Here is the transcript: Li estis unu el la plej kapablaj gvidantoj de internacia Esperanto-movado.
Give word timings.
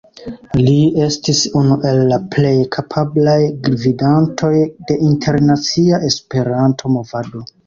Li 0.59 0.77
estis 1.07 1.41
unu 1.59 1.77
el 1.89 2.01
la 2.11 2.17
plej 2.35 2.53
kapablaj 2.77 3.35
gvidantoj 3.69 4.51
de 4.63 4.99
internacia 5.11 6.01
Esperanto-movado. 6.11 7.45